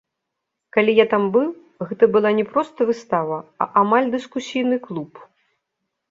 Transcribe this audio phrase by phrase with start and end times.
[0.75, 1.49] Калі я там быў,
[1.89, 5.21] гэта была не проста выстава, а амаль дыскусійны клуб.